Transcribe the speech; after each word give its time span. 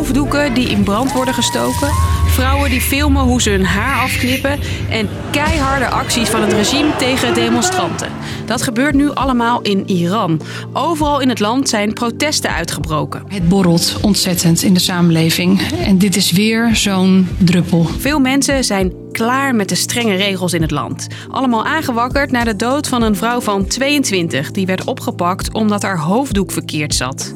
hoofddoeken 0.00 0.54
die 0.54 0.68
in 0.68 0.82
brand 0.82 1.12
worden 1.12 1.34
gestoken, 1.34 1.88
vrouwen 2.26 2.70
die 2.70 2.80
filmen 2.80 3.22
hoe 3.22 3.42
ze 3.42 3.50
hun 3.50 3.64
haar 3.64 4.02
afknippen 4.02 4.58
en 4.90 5.08
keiharde 5.30 5.88
acties 5.88 6.28
van 6.28 6.40
het 6.40 6.52
regime 6.52 6.96
tegen 6.96 7.34
demonstranten. 7.34 8.08
Dat 8.46 8.62
gebeurt 8.62 8.94
nu 8.94 9.10
allemaal 9.10 9.60
in 9.60 9.88
Iran. 9.88 10.40
Overal 10.72 11.20
in 11.20 11.28
het 11.28 11.40
land 11.40 11.68
zijn 11.68 11.92
protesten 11.92 12.50
uitgebroken. 12.50 13.22
Het 13.28 13.48
borrelt 13.48 13.98
ontzettend 14.02 14.62
in 14.62 14.74
de 14.74 14.80
samenleving. 14.80 15.60
En 15.84 15.98
dit 15.98 16.16
is 16.16 16.30
weer 16.30 16.76
zo'n 16.76 17.28
druppel. 17.38 17.84
Veel 17.98 18.18
mensen 18.18 18.64
zijn 18.64 18.92
klaar 19.12 19.54
met 19.54 19.68
de 19.68 19.74
strenge 19.74 20.14
regels 20.14 20.52
in 20.52 20.62
het 20.62 20.70
land. 20.70 21.06
Allemaal 21.30 21.64
aangewakkerd 21.64 22.30
na 22.30 22.44
de 22.44 22.56
dood 22.56 22.88
van 22.88 23.02
een 23.02 23.16
vrouw 23.16 23.40
van 23.40 23.66
22 23.66 24.50
die 24.50 24.66
werd 24.66 24.84
opgepakt 24.84 25.52
omdat 25.52 25.82
haar 25.82 25.98
hoofddoek 25.98 26.52
verkeerd 26.52 26.94
zat. 26.94 27.34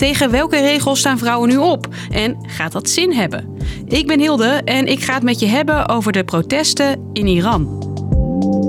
Tegen 0.00 0.30
welke 0.30 0.60
regels 0.60 0.98
staan 0.98 1.18
vrouwen 1.18 1.48
nu 1.48 1.56
op? 1.56 1.88
En 2.10 2.36
gaat 2.46 2.72
dat 2.72 2.88
zin 2.88 3.12
hebben? 3.12 3.56
Ik 3.86 4.06
ben 4.06 4.20
Hilde 4.20 4.60
en 4.64 4.86
ik 4.86 5.02
ga 5.02 5.14
het 5.14 5.22
met 5.22 5.40
je 5.40 5.46
hebben 5.46 5.88
over 5.88 6.12
de 6.12 6.24
protesten 6.24 7.10
in 7.12 7.26
Iran. 7.26 7.78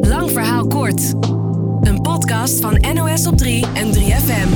Lang 0.02 0.31
verhaal 0.31 0.67
kort. 0.67 1.13
Een 1.81 2.02
podcast 2.02 2.59
van 2.59 2.86
NOS 2.94 3.27
op 3.27 3.38
3 3.38 3.66
en 3.73 3.94
3FM. 3.94 4.49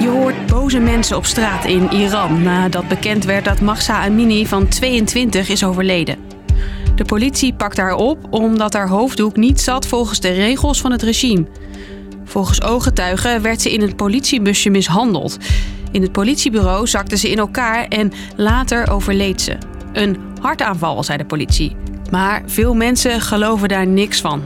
Je 0.00 0.08
hoort 0.08 0.46
boze 0.46 0.78
mensen 0.78 1.16
op 1.16 1.24
straat 1.24 1.64
in 1.64 1.90
Iran 1.90 2.42
nadat 2.42 2.88
bekend 2.88 3.24
werd 3.24 3.44
dat 3.44 3.60
Mahsa 3.60 4.04
Amini 4.04 4.46
van 4.46 4.68
22 4.68 5.48
is 5.48 5.64
overleden. 5.64 6.16
De 6.94 7.04
politie 7.04 7.54
pakt 7.54 7.76
haar 7.76 7.94
op 7.94 8.18
omdat 8.30 8.72
haar 8.72 8.88
hoofddoek 8.88 9.36
niet 9.36 9.60
zat 9.60 9.86
volgens 9.86 10.20
de 10.20 10.30
regels 10.30 10.80
van 10.80 10.92
het 10.92 11.02
regime. 11.02 11.46
Volgens 12.28 12.62
ooggetuigen 12.62 13.42
werd 13.42 13.62
ze 13.62 13.72
in 13.72 13.82
een 13.82 13.94
politiebusje 13.94 14.70
mishandeld. 14.70 15.36
In 15.90 16.02
het 16.02 16.12
politiebureau 16.12 16.86
zakte 16.86 17.16
ze 17.16 17.30
in 17.30 17.38
elkaar 17.38 17.84
en 17.88 18.12
later 18.36 18.90
overleed 18.90 19.40
ze. 19.40 19.56
Een 19.92 20.16
hartaanval, 20.40 21.02
zei 21.02 21.18
de 21.18 21.24
politie. 21.24 21.76
Maar 22.10 22.42
veel 22.46 22.74
mensen 22.74 23.20
geloven 23.20 23.68
daar 23.68 23.86
niks 23.86 24.20
van. 24.20 24.42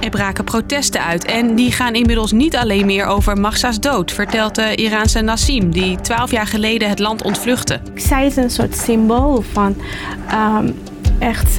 Er 0.00 0.10
braken 0.10 0.44
protesten 0.44 1.04
uit 1.04 1.24
en 1.24 1.54
die 1.54 1.72
gaan 1.72 1.94
inmiddels 1.94 2.32
niet 2.32 2.56
alleen 2.56 2.86
meer 2.86 3.06
over 3.06 3.40
Mahsa's 3.40 3.80
dood, 3.80 4.12
vertelt 4.12 4.54
de 4.54 4.74
Iraanse 4.74 5.20
Nassim, 5.20 5.70
die 5.70 6.00
twaalf 6.00 6.30
jaar 6.30 6.46
geleden 6.46 6.88
het 6.88 6.98
land 6.98 7.22
ontvluchtte. 7.22 7.80
Zij 7.94 8.26
is 8.26 8.36
een 8.36 8.50
soort 8.50 8.76
symbool 8.76 9.44
van 9.52 9.76
ehm, 10.28 10.70
echt 11.18 11.58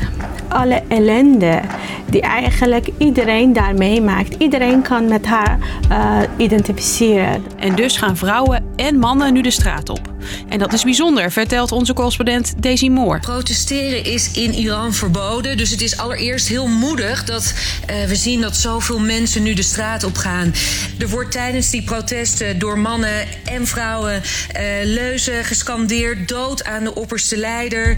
alle 0.55 0.83
ellende 0.87 1.61
die 2.05 2.21
eigenlijk 2.21 2.89
iedereen 2.97 3.53
daar 3.53 3.73
meemaakt. 3.73 4.35
Iedereen 4.37 4.81
kan 4.81 5.07
met 5.07 5.25
haar 5.25 5.59
uh, 5.91 6.17
identificeren. 6.37 7.43
En 7.57 7.75
dus 7.75 7.97
gaan 7.97 8.17
vrouwen 8.17 8.65
en 8.75 8.97
mannen 8.97 9.33
nu 9.33 9.41
de 9.41 9.51
straat 9.51 9.89
op. 9.89 10.13
En 10.49 10.59
dat 10.59 10.73
is 10.73 10.83
bijzonder, 10.83 11.31
vertelt 11.31 11.71
onze 11.71 11.93
correspondent 11.93 12.63
Daisy 12.63 12.89
Moore. 12.89 13.19
Protesteren 13.19 14.03
is 14.03 14.31
in 14.31 14.53
Iran 14.53 14.93
verboden. 14.93 15.57
Dus 15.57 15.69
het 15.69 15.81
is 15.81 15.97
allereerst 15.97 16.47
heel 16.47 16.67
moedig 16.67 17.23
dat 17.23 17.53
uh, 17.89 18.03
we 18.03 18.15
zien 18.15 18.41
dat 18.41 18.55
zoveel 18.55 18.99
mensen 18.99 19.43
nu 19.43 19.53
de 19.53 19.61
straat 19.61 20.03
op 20.03 20.17
gaan. 20.17 20.53
Er 20.99 21.09
wordt 21.09 21.31
tijdens 21.31 21.69
die 21.69 21.83
protesten 21.83 22.59
door 22.59 22.79
mannen 22.79 23.27
en 23.45 23.67
vrouwen 23.67 24.13
uh, 24.15 24.61
leuzen 24.83 25.43
gescandeerd: 25.43 26.27
dood 26.27 26.63
aan 26.63 26.83
de 26.83 26.95
opperste 26.95 27.37
leider. 27.37 27.97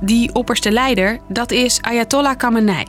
Die 0.00 0.34
opperste 0.34 0.70
leider, 0.70 1.18
dat 1.28 1.50
is 1.50 1.78
Ayatollah 1.80 2.36
Khamenei. 2.36 2.84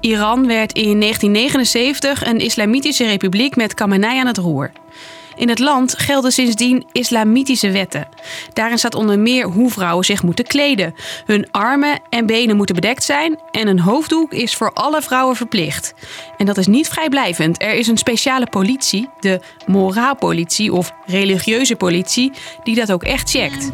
Iran 0.00 0.46
werd 0.46 0.72
in 0.72 1.00
1979 1.00 2.26
een 2.26 2.38
islamitische 2.38 3.06
republiek 3.06 3.56
met 3.56 3.74
Khamenei 3.74 4.18
aan 4.18 4.26
het 4.26 4.38
roer. 4.38 4.70
In 5.38 5.48
het 5.48 5.58
land 5.58 5.98
gelden 5.98 6.32
sindsdien 6.32 6.86
islamitische 6.92 7.70
wetten. 7.70 8.08
Daarin 8.52 8.78
staat 8.78 8.94
onder 8.94 9.18
meer 9.18 9.46
hoe 9.46 9.70
vrouwen 9.70 10.04
zich 10.04 10.22
moeten 10.22 10.44
kleden. 10.44 10.94
Hun 11.24 11.50
armen 11.50 12.00
en 12.08 12.26
benen 12.26 12.56
moeten 12.56 12.74
bedekt 12.74 13.04
zijn 13.04 13.38
en 13.50 13.68
een 13.68 13.80
hoofddoek 13.80 14.32
is 14.32 14.54
voor 14.54 14.72
alle 14.72 15.02
vrouwen 15.02 15.36
verplicht. 15.36 15.94
En 16.36 16.46
dat 16.46 16.56
is 16.56 16.66
niet 16.66 16.88
vrijblijvend. 16.88 17.62
Er 17.62 17.74
is 17.74 17.86
een 17.86 17.98
speciale 17.98 18.46
politie, 18.46 19.08
de 19.20 19.40
moraalpolitie 19.66 20.72
of 20.72 20.92
religieuze 21.06 21.76
politie, 21.76 22.32
die 22.64 22.74
dat 22.74 22.92
ook 22.92 23.02
echt 23.02 23.30
checkt. 23.30 23.70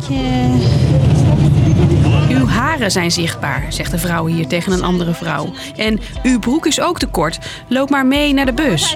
Haren 2.75 2.91
zijn 2.91 3.11
zichtbaar, 3.11 3.65
zegt 3.69 3.91
de 3.91 3.99
vrouw 3.99 4.27
hier 4.27 4.47
tegen 4.47 4.73
een 4.73 4.83
andere 4.83 5.15
vrouw. 5.15 5.53
En 5.77 6.01
uw 6.23 6.39
broek 6.39 6.67
is 6.67 6.81
ook 6.81 6.99
te 6.99 7.07
kort. 7.07 7.39
Loop 7.69 7.91
maar 7.91 8.07
mee 8.07 8.33
naar 8.33 8.47
de 8.47 8.53
bus. 8.53 8.95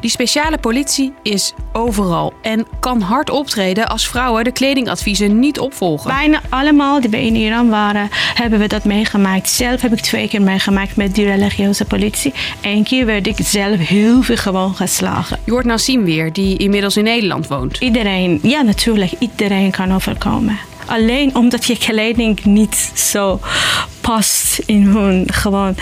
Die 0.00 0.10
speciale 0.10 0.58
politie 0.58 1.12
is 1.22 1.54
overal 1.72 2.32
en 2.42 2.66
kan 2.80 3.00
hard 3.00 3.30
optreden 3.30 3.88
als 3.88 4.08
vrouwen 4.08 4.44
de 4.44 4.52
kledingadviezen 4.52 5.38
niet 5.38 5.58
opvolgen. 5.58 6.10
Bijna 6.10 6.40
allemaal 6.48 7.00
die 7.00 7.10
bij 7.10 7.26
in 7.26 7.34
Iran 7.34 7.68
waren, 7.68 8.08
hebben 8.34 8.58
we 8.58 8.66
dat 8.66 8.84
meegemaakt. 8.84 9.48
Zelf 9.48 9.80
heb 9.80 9.92
ik 9.92 10.00
twee 10.00 10.28
keer 10.28 10.42
meegemaakt 10.42 10.96
met 10.96 11.14
die 11.14 11.24
religieuze 11.24 11.84
politie. 11.84 12.32
Eén 12.60 12.84
keer 12.84 13.06
werd 13.06 13.26
ik 13.26 13.36
zelf 13.42 13.78
heel 13.78 14.22
veel 14.22 14.36
gewoon 14.36 14.74
geslagen. 14.74 15.38
Je 15.44 15.50
hoort 15.50 15.64
Nassim 15.64 16.04
weer, 16.04 16.32
die 16.32 16.56
inmiddels 16.56 16.96
in 16.96 17.04
Nederland 17.04 17.46
woont. 17.46 17.78
Iedereen, 17.78 18.38
ja 18.42 18.62
natuurlijk, 18.62 19.12
iedereen 19.18 19.70
kan 19.70 19.94
overkomen. 19.94 20.58
Alleen 20.90 21.34
omdat 21.34 21.64
je 21.64 21.78
kleding 21.78 22.44
niet 22.44 22.90
zo 22.94 23.40
past 24.00 24.60
in 24.66 24.82
hun 24.82 25.32
gewoon 25.32 25.74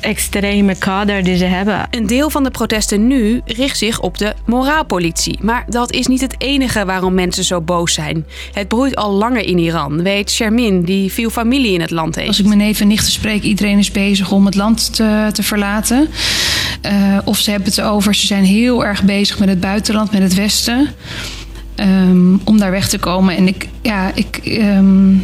extreme 0.00 0.74
kader 0.74 1.24
die 1.24 1.36
ze 1.36 1.44
hebben. 1.44 1.86
Een 1.90 2.06
deel 2.06 2.30
van 2.30 2.44
de 2.44 2.50
protesten 2.50 3.06
nu 3.06 3.40
richt 3.44 3.78
zich 3.78 4.00
op 4.00 4.18
de 4.18 4.34
moraalpolitie. 4.44 5.38
Maar 5.42 5.64
dat 5.68 5.92
is 5.92 6.06
niet 6.06 6.20
het 6.20 6.34
enige 6.38 6.84
waarom 6.84 7.14
mensen 7.14 7.44
zo 7.44 7.60
boos 7.60 7.94
zijn. 7.94 8.26
Het 8.52 8.68
broeit 8.68 8.96
al 8.96 9.12
langer 9.12 9.46
in 9.46 9.58
Iran, 9.58 10.02
weet 10.02 10.30
Shermin, 10.30 10.82
die 10.82 11.12
veel 11.12 11.30
familie 11.30 11.72
in 11.72 11.80
het 11.80 11.90
land 11.90 12.14
heeft. 12.14 12.28
Als 12.28 12.38
ik 12.40 12.46
mijn 12.46 12.58
neven 12.58 12.82
en 12.82 12.88
nichten 12.88 13.12
spreek, 13.12 13.42
iedereen 13.42 13.78
is 13.78 13.90
bezig 13.90 14.32
om 14.32 14.46
het 14.46 14.54
land 14.54 14.94
te, 14.94 15.28
te 15.32 15.42
verlaten. 15.42 16.08
Uh, 16.82 17.18
of 17.24 17.38
ze 17.38 17.50
hebben 17.50 17.68
het 17.68 17.80
over, 17.80 18.14
ze 18.14 18.26
zijn 18.26 18.44
heel 18.44 18.84
erg 18.84 19.02
bezig 19.02 19.38
met 19.38 19.48
het 19.48 19.60
buitenland, 19.60 20.12
met 20.12 20.22
het 20.22 20.34
Westen. 20.34 20.94
Um, 21.80 22.40
om 22.44 22.58
daar 22.58 22.70
weg 22.70 22.88
te 22.88 22.98
komen. 22.98 23.36
En 23.36 23.48
ik, 23.48 23.68
ja, 23.82 24.10
ik, 24.14 24.40
um, 24.44 25.22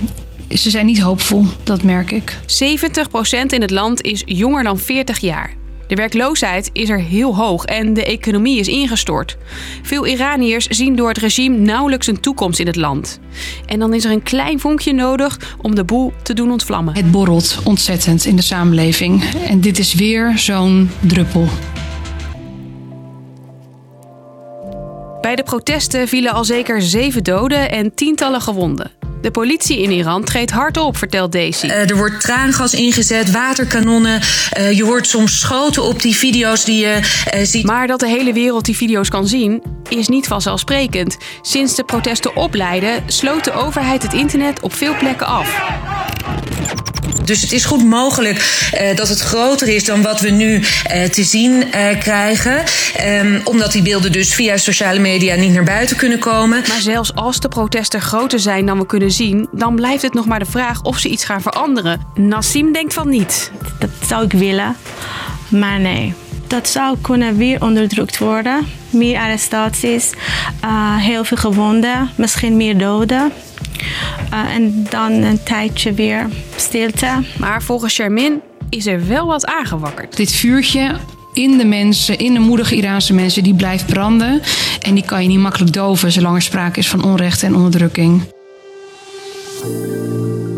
ze 0.49 0.71
zijn 0.71 0.87
niet 0.87 1.01
hoopvol, 1.01 1.47
dat 1.63 1.83
merk 1.83 2.11
ik. 2.11 2.37
70% 2.47 3.47
in 3.47 3.61
het 3.61 3.71
land 3.71 4.03
is 4.03 4.23
jonger 4.27 4.63
dan 4.63 4.79
40 4.79 5.19
jaar. 5.19 5.55
De 5.93 5.99
werkloosheid 5.99 6.71
is 6.73 6.89
er 6.89 7.01
heel 7.01 7.37
hoog 7.37 7.65
en 7.65 7.95
de 7.95 8.05
economie 8.05 8.59
is 8.59 8.69
ingestort. 8.69 9.37
Veel 9.83 10.07
Iraniërs 10.07 10.67
zien 10.67 10.97
door 10.97 11.09
het 11.09 11.19
regime 11.19 11.57
nauwelijks 11.57 12.07
een 12.07 12.21
toekomst 12.21 12.61
in 12.61 12.67
het 12.67 12.77
land. 12.77 13.21
En 13.67 13.79
dan 13.79 13.95
is 13.95 14.05
er 14.05 14.11
een 14.11 14.23
klein 14.23 14.61
vonkje 14.61 14.93
nodig 14.93 15.57
om 15.61 15.75
de 15.75 15.84
boel 15.84 16.13
te 16.23 16.34
doen 16.34 16.51
ontvlammen. 16.51 16.95
Het 16.95 17.11
borrelt 17.11 17.61
ontzettend 17.65 18.25
in 18.25 18.37
de 18.37 18.43
samenleving. 18.43 19.25
En 19.49 19.61
dit 19.61 19.79
is 19.79 19.95
weer 19.95 20.39
zo'n 20.39 20.91
druppel. 21.01 21.49
Bij 25.22 25.37
de 25.37 25.43
protesten 25.43 26.09
vielen 26.09 26.33
al 26.33 26.44
zeker 26.44 26.83
zeven 26.83 27.25
doden 27.25 27.71
en 27.71 27.94
tientallen 27.94 28.41
gewonden. 28.41 28.91
De 29.21 29.31
politie 29.31 29.83
in 29.83 29.91
Iran 29.91 30.25
treedt 30.25 30.50
hard 30.50 30.77
op, 30.77 30.97
vertelt 30.97 31.33
Daisy. 31.33 31.66
Uh, 31.66 31.91
er 31.91 31.97
wordt 31.97 32.21
traangas 32.21 32.75
ingezet, 32.75 33.31
waterkanonnen. 33.31 34.21
Uh, 34.59 34.72
je 34.72 34.84
hoort 34.84 35.06
soms 35.06 35.41
schoten 35.41 35.83
op 35.83 36.03
die 36.03 36.16
video's 36.16 36.65
die 36.65 36.81
je 36.81 36.99
uh, 37.34 37.41
ziet. 37.43 37.65
Maar 37.65 37.87
dat 37.87 38.00
de 38.00 38.09
hele 38.09 38.33
wereld 38.33 38.65
die 38.65 38.77
video's 38.77 39.09
kan 39.09 39.27
zien, 39.27 39.62
is 39.88 40.09
niet 40.09 40.27
vanzelfsprekend. 40.27 41.16
Sinds 41.43 41.75
de 41.75 41.84
protesten 41.84 42.37
opleiden, 42.37 43.03
sloot 43.06 43.44
de 43.44 43.53
overheid 43.53 44.03
het 44.03 44.12
internet 44.12 44.60
op 44.60 44.75
veel 44.75 44.97
plekken 44.97 45.27
af. 45.27 45.60
Dus 47.25 47.41
het 47.41 47.53
is 47.53 47.65
goed 47.65 47.84
mogelijk 47.84 48.71
uh, 48.75 48.97
dat 48.97 49.09
het 49.09 49.21
groter 49.21 49.69
is 49.69 49.84
dan 49.84 50.03
wat 50.03 50.21
we 50.21 50.31
nu 50.31 50.55
uh, 50.55 51.04
te 51.04 51.24
zien 51.24 51.53
uh, 51.53 51.98
krijgen. 51.98 52.63
Um, 53.07 53.41
omdat 53.45 53.72
die 53.72 53.83
beelden 53.83 54.13
dus 54.13 54.34
via 54.34 54.57
sociale 54.57 54.98
media 54.98 55.34
niet 55.34 55.53
naar 55.53 55.65
buiten 55.65 55.97
kunnen 55.97 56.19
komen. 56.19 56.63
Maar 56.69 56.80
zelfs 56.80 57.15
als 57.15 57.41
de 57.41 57.48
protesten 57.48 58.01
groter 58.01 58.41
zijn 58.41 58.66
dan 58.66 58.78
we 58.78 58.86
kunnen 58.86 59.10
zien, 59.10 59.48
dan 59.53 59.74
blijft 59.74 60.03
het 60.03 60.15
nog 60.15 60.27
maar 60.27 60.39
de 60.39 60.45
vraag 60.45 60.83
of 60.83 60.98
ze 60.98 61.09
iets 61.09 61.24
gaan 61.24 61.42
veranderen. 61.42 62.07
Nassim 62.15 62.72
denkt 62.72 62.95
van 62.95 63.09
niet. 63.09 63.51
Dat 63.78 63.91
zou 64.09 64.24
ik 64.24 64.33
willen, 64.33 64.77
maar 65.48 65.80
nee. 65.80 66.15
Dat 66.47 66.69
zou 66.69 66.97
kunnen 67.01 67.36
weer 67.36 67.63
onderdrukt 67.63 68.19
worden. 68.19 68.66
Meer 68.91 69.19
arrestaties, 69.19 70.10
heel 70.98 71.24
veel 71.24 71.36
gewonden, 71.36 72.10
misschien 72.15 72.57
meer 72.57 72.78
doden. 72.78 73.33
Eh, 74.30 74.54
en 74.54 74.86
dan 74.91 75.12
een 75.12 75.42
tijdje 75.42 75.92
weer 75.92 76.27
stilte. 76.56 77.22
Maar 77.39 77.62
volgens 77.62 77.94
Shermin 77.94 78.41
is 78.68 78.86
er 78.86 79.06
wel 79.06 79.27
wat 79.27 79.47
aangewakkerd. 79.47 80.16
Dit 80.16 80.33
vuurtje 80.33 80.97
in 81.33 81.59
de 81.59 81.65
mensen, 81.65 82.18
in 82.18 82.33
de 82.33 82.41
moedige 82.41 82.77
Iraanse 82.77 83.15
mensen, 83.15 83.42
die 83.42 83.54
blijft 83.54 83.86
branden. 83.86 84.42
En 84.80 84.94
die 84.94 85.04
kan 85.04 85.22
je 85.22 85.28
niet 85.28 85.39
makkelijk 85.39 85.72
doven 85.72 86.12
zolang 86.12 86.36
er 86.36 86.42
sprake 86.42 86.78
is 86.78 86.89
van 86.89 87.04
onrecht 87.04 87.42
en 87.42 87.54
onderdrukking. 87.54 88.22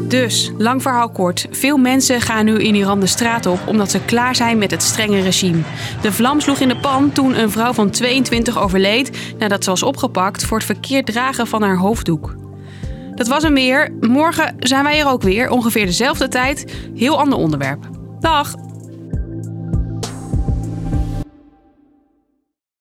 Dus, 0.08 0.50
lang 0.58 0.82
verhaal 0.82 1.08
kort, 1.08 1.46
veel 1.50 1.76
mensen 1.76 2.20
gaan 2.20 2.44
nu 2.44 2.58
in 2.58 2.74
Iran 2.74 3.00
de 3.00 3.06
straat 3.06 3.46
op 3.46 3.58
omdat 3.66 3.90
ze 3.90 4.00
klaar 4.00 4.34
zijn 4.34 4.58
met 4.58 4.70
het 4.70 4.82
strenge 4.82 5.20
regime. 5.20 5.60
De 6.00 6.12
vlam 6.12 6.40
sloeg 6.40 6.58
in 6.58 6.68
de 6.68 6.76
pan 6.76 7.12
toen 7.12 7.38
een 7.38 7.50
vrouw 7.50 7.72
van 7.72 7.90
22 7.90 8.58
overleed 8.58 9.34
nadat 9.38 9.64
ze 9.64 9.70
was 9.70 9.82
opgepakt 9.82 10.44
voor 10.44 10.56
het 10.56 10.66
verkeerd 10.66 11.06
dragen 11.06 11.46
van 11.46 11.62
haar 11.62 11.76
hoofddoek. 11.76 12.43
Dat 13.14 13.28
was 13.28 13.42
hem 13.42 13.54
weer. 13.54 13.92
Morgen 14.00 14.54
zijn 14.58 14.84
wij 14.84 15.00
er 15.00 15.08
ook 15.08 15.22
weer, 15.22 15.50
ongeveer 15.50 15.86
dezelfde 15.86 16.28
tijd. 16.28 16.74
Heel 16.94 17.18
ander 17.18 17.38
onderwerp. 17.38 17.88
Dag! 18.20 18.54